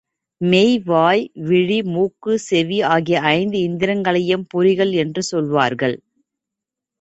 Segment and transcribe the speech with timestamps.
[0.41, 5.95] மெய், வாய், விழி, மூக்கு, செவி ஆகிய ஐந்து இந்திரியங்களையும் பொறிகள் என்று சொல்வார்கள்.